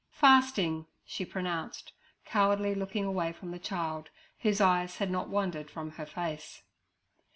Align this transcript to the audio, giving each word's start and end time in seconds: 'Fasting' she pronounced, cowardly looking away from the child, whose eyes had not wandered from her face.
'Fasting' 0.09 0.87
she 1.05 1.23
pronounced, 1.23 1.91
cowardly 2.25 2.73
looking 2.73 3.05
away 3.05 3.31
from 3.31 3.51
the 3.51 3.59
child, 3.59 4.09
whose 4.39 4.59
eyes 4.59 4.97
had 4.97 5.11
not 5.11 5.29
wandered 5.29 5.69
from 5.69 5.91
her 5.91 6.07
face. 6.07 6.63